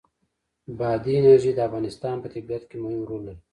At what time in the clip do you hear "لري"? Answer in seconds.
3.27-3.41